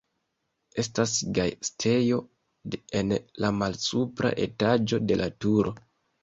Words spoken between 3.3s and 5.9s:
la malsupra etaĝo de la turo.